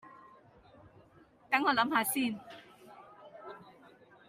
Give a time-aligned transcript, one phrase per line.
[1.51, 2.33] 等我諗吓先